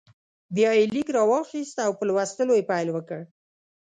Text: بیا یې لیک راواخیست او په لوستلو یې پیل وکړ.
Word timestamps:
بیا 0.55 0.71
یې 0.77 0.83
لیک 0.93 1.07
راواخیست 1.17 1.77
او 1.85 1.91
په 1.97 2.03
لوستلو 2.07 2.53
یې 2.57 2.67
پیل 2.71 2.87
وکړ. 2.91 3.19